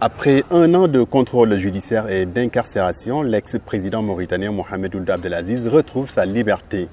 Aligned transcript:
Après 0.00 0.44
un 0.50 0.74
an 0.74 0.86
de 0.86 1.02
contrôle 1.02 1.56
judiciaire 1.58 2.08
et 2.08 2.24
d'incarcération, 2.24 3.22
l'ex-président 3.22 4.02
mauritanien 4.02 4.52
Mohamed 4.52 4.94
Ould 4.94 5.10
Abdelaziz 5.10 5.66
retrouve 5.66 6.08
sa 6.08 6.24
liberté. 6.24 6.88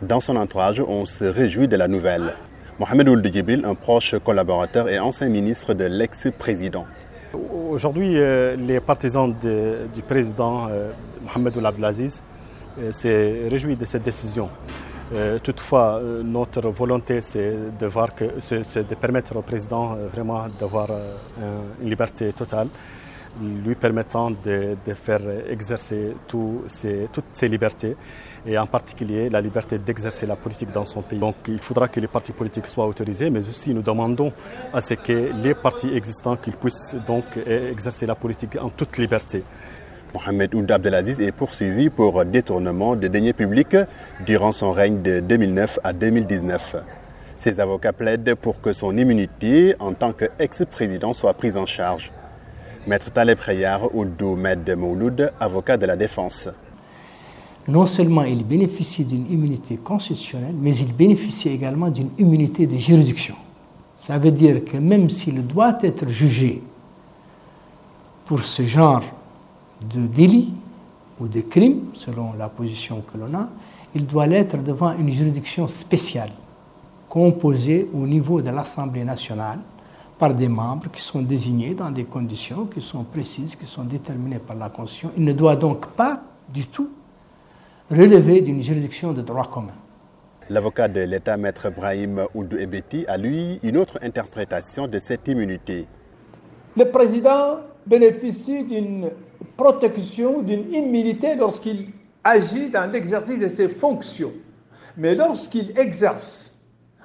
Dans 0.00 0.20
son 0.20 0.36
entourage, 0.36 0.80
on 0.80 1.04
se 1.04 1.24
réjouit 1.24 1.68
de 1.68 1.76
la 1.76 1.88
nouvelle. 1.88 2.36
Mohamed 2.78 3.08
Ould 3.08 3.32
Djibril, 3.32 3.64
un 3.64 3.74
proche 3.74 4.14
collaborateur 4.24 4.88
et 4.88 4.98
ancien 4.98 5.28
ministre 5.28 5.74
de 5.74 5.84
l'ex-président. 5.84 6.86
Aujourd'hui, 7.70 8.12
euh, 8.16 8.56
les 8.56 8.80
partisans 8.80 9.34
du 9.42 10.02
président 10.02 10.68
euh, 10.70 10.90
Mohamed 11.22 11.56
Ould 11.56 11.66
Abdelaziz 11.66 12.22
euh, 12.80 12.92
se 12.92 13.50
réjouissent 13.50 13.78
de 13.78 13.84
cette 13.84 14.04
décision. 14.04 14.48
Euh, 15.12 15.38
toutefois, 15.38 16.00
euh, 16.02 16.22
notre 16.22 16.68
volonté, 16.68 17.22
c'est 17.22 17.54
de, 17.78 17.86
voir 17.86 18.14
que, 18.14 18.24
de 18.24 18.94
permettre 18.94 19.36
au 19.36 19.42
président 19.42 19.94
euh, 19.96 20.06
vraiment 20.08 20.46
d'avoir 20.60 20.88
une 21.82 21.88
liberté 21.88 22.32
totale, 22.32 22.68
lui 23.64 23.74
permettant 23.74 24.30
de, 24.30 24.76
faire 24.94 25.20
exercer 25.48 26.14
toutes 26.26 26.68
ses 27.32 27.48
libertés, 27.48 27.96
et 28.46 28.58
en 28.58 28.66
particulier 28.66 29.30
la 29.30 29.40
liberté 29.40 29.78
d'exercer 29.78 30.26
la 30.26 30.36
politique 30.36 30.72
dans 30.72 30.84
son 30.84 31.02
pays. 31.02 31.18
Donc 31.18 31.36
il 31.46 31.58
faudra 31.58 31.88
que 31.88 32.00
les 32.00 32.08
partis 32.08 32.32
politiques 32.32 32.66
soient 32.66 32.86
autorisés, 32.86 33.30
mais 33.30 33.48
aussi 33.48 33.72
nous 33.72 33.82
demandons 33.82 34.32
à 34.72 34.80
ce 34.80 34.94
que 34.94 35.32
les 35.42 35.54
partis 35.54 35.94
existants 35.94 36.36
puissent 36.36 36.96
donc 37.06 37.24
exercer 37.46 38.06
la 38.06 38.14
politique 38.14 38.56
en 38.60 38.68
toute 38.70 38.98
liberté. 38.98 39.42
Mohamed 40.14 40.54
Ould 40.54 40.70
Abdelaziz 40.70 41.20
est 41.20 41.32
poursuivi 41.32 41.90
pour 41.90 42.24
détournement 42.24 42.96
de 42.96 43.08
deniers 43.08 43.34
publics 43.34 43.76
durant 44.24 44.52
son 44.52 44.72
règne 44.72 45.02
de 45.02 45.20
2009 45.20 45.80
à 45.84 45.92
2019. 45.92 46.76
Ses 47.36 47.60
avocats 47.60 47.92
plaident 47.92 48.34
pour 48.34 48.60
que 48.60 48.72
son 48.72 48.96
immunité 48.96 49.74
en 49.78 49.92
tant 49.92 50.12
qu'ex-président 50.12 51.12
soit 51.12 51.34
prise 51.34 51.56
en 51.56 51.66
charge. 51.66 52.10
Maître 52.86 53.12
Taleb 53.12 53.38
Rayar 53.38 53.94
Ouldou 53.94 54.34
Med 54.34 54.68
Mouloud, 54.76 55.30
avocat 55.38 55.76
de 55.76 55.84
la 55.84 55.94
défense. 55.94 56.48
Non 57.68 57.84
seulement 57.84 58.22
il 58.22 58.46
bénéficie 58.46 59.04
d'une 59.04 59.30
immunité 59.30 59.76
constitutionnelle, 59.76 60.54
mais 60.58 60.74
il 60.74 60.94
bénéficie 60.94 61.50
également 61.50 61.90
d'une 61.90 62.10
immunité 62.18 62.66
de 62.66 62.78
juridiction. 62.78 63.34
Ça 63.98 64.16
veut 64.16 64.32
dire 64.32 64.64
que 64.64 64.78
même 64.78 65.10
s'il 65.10 65.46
doit 65.46 65.76
être 65.82 66.08
jugé 66.08 66.62
pour 68.24 68.42
ce 68.42 68.64
genre 68.64 69.02
de 69.82 70.06
délit 70.06 70.52
ou 71.20 71.28
de 71.28 71.40
crime, 71.40 71.86
selon 71.94 72.32
la 72.38 72.48
position 72.48 73.00
que 73.00 73.18
l'on 73.18 73.36
a, 73.36 73.48
il 73.94 74.06
doit 74.06 74.26
l'être 74.26 74.58
devant 74.58 74.92
une 74.96 75.12
juridiction 75.12 75.66
spéciale, 75.68 76.30
composée 77.08 77.86
au 77.94 78.06
niveau 78.06 78.42
de 78.42 78.50
l'Assemblée 78.50 79.04
nationale 79.04 79.58
par 80.18 80.34
des 80.34 80.48
membres 80.48 80.90
qui 80.90 81.00
sont 81.00 81.22
désignés 81.22 81.74
dans 81.74 81.90
des 81.90 82.04
conditions 82.04 82.66
qui 82.66 82.82
sont 82.82 83.04
précises, 83.04 83.54
qui 83.56 83.66
sont 83.66 83.84
déterminées 83.84 84.40
par 84.40 84.56
la 84.56 84.68
Constitution. 84.68 85.12
Il 85.16 85.24
ne 85.24 85.32
doit 85.32 85.56
donc 85.56 85.86
pas 85.88 86.20
du 86.48 86.66
tout 86.66 86.90
relever 87.90 88.40
d'une 88.40 88.62
juridiction 88.62 89.12
de 89.12 89.22
droit 89.22 89.48
commun. 89.48 89.74
L'avocat 90.50 90.88
de 90.88 91.00
l'État, 91.00 91.36
maître 91.36 91.70
Brahim 91.70 92.22
Oudou 92.34 92.56
Ebeti, 92.56 93.04
a 93.06 93.16
lui 93.16 93.58
une 93.62 93.76
autre 93.76 93.98
interprétation 94.02 94.88
de 94.88 94.98
cette 94.98 95.28
immunité. 95.28 95.86
Le 96.76 96.90
président 96.90 97.58
bénéficie 97.86 98.64
d'une 98.64 99.10
protection, 99.58 100.40
d'une 100.40 100.72
immunité 100.72 101.34
lorsqu'il 101.34 101.88
agit 102.24 102.70
dans 102.70 102.90
l'exercice 102.90 103.40
de 103.40 103.48
ses 103.48 103.68
fonctions. 103.68 104.32
Mais 104.96 105.14
lorsqu'il 105.14 105.78
exerce 105.78 106.54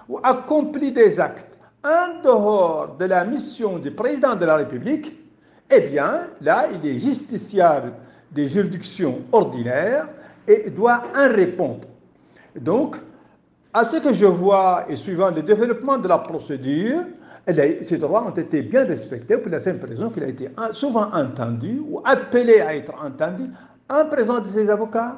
ou 0.07 0.19
accomplit 0.23 0.91
des 0.91 1.19
actes 1.19 1.57
en 1.83 2.21
dehors 2.23 2.95
de 2.97 3.05
la 3.05 3.25
mission 3.25 3.79
du 3.79 3.91
président 3.91 4.35
de 4.35 4.45
la 4.45 4.57
République, 4.57 5.13
eh 5.71 5.81
bien, 5.81 6.27
là, 6.41 6.67
il 6.71 6.87
est 6.87 6.99
justiciable 6.99 7.93
des 8.31 8.47
juridictions 8.47 9.21
ordinaires 9.31 10.07
et 10.47 10.69
doit 10.69 11.03
en 11.15 11.29
répondre. 11.33 11.88
Donc, 12.55 12.97
à 13.73 13.85
ce 13.85 13.97
que 13.97 14.13
je 14.13 14.25
vois, 14.25 14.85
et 14.88 14.95
suivant 14.95 15.31
le 15.31 15.41
développement 15.41 15.97
de 15.97 16.07
la 16.07 16.19
procédure, 16.19 17.01
ces 17.47 17.97
droits 17.97 18.25
ont 18.25 18.35
été 18.35 18.61
bien 18.61 18.85
respectés 18.85 19.38
pour 19.38 19.51
la 19.51 19.59
simple 19.59 19.88
raison 19.88 20.09
qu'il 20.09 20.23
a 20.23 20.28
été 20.28 20.50
souvent 20.73 21.11
entendu 21.11 21.81
ou 21.85 22.00
appelé 22.06 22.61
à 22.61 22.75
être 22.75 22.94
entendu 23.03 23.44
en 23.89 24.06
présence 24.06 24.44
de 24.44 24.59
ses 24.59 24.69
avocats. 24.69 25.17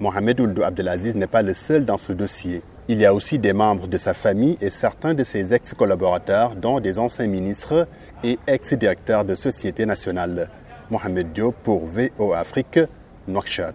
Mohamed 0.00 0.40
Ould 0.40 0.62
Abdelaziz 0.62 1.14
n'est 1.14 1.26
pas 1.26 1.42
le 1.42 1.54
seul 1.54 1.84
dans 1.84 1.98
ce 1.98 2.12
dossier. 2.12 2.62
Il 2.88 2.98
y 2.98 3.06
a 3.06 3.14
aussi 3.14 3.38
des 3.38 3.52
membres 3.52 3.86
de 3.86 3.98
sa 3.98 4.14
famille 4.14 4.58
et 4.60 4.70
certains 4.70 5.14
de 5.14 5.22
ses 5.22 5.54
ex-collaborateurs, 5.54 6.56
dont 6.56 6.80
des 6.80 6.98
anciens 6.98 7.26
ministres 7.26 7.86
et 8.24 8.38
ex-directeurs 8.46 9.24
de 9.24 9.34
sociétés 9.34 9.86
nationales. 9.86 10.48
Mohamed 10.90 11.32
Diop 11.32 11.54
pour 11.62 11.86
VO 11.86 12.32
Afrique, 12.32 12.80
Nouakchott. 13.28 13.66